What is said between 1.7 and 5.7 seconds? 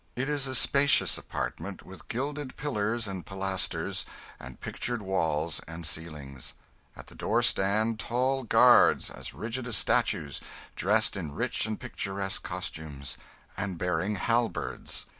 with gilded pillars and pilasters, and pictured walls